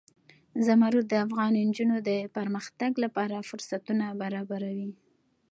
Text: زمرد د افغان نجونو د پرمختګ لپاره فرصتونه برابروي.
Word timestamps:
زمرد 0.65 1.05
د 1.09 1.13
افغان 1.25 1.51
نجونو 1.69 1.97
د 2.09 2.11
پرمختګ 2.37 2.91
لپاره 3.03 3.45
فرصتونه 3.49 4.05
برابروي. 4.21 4.91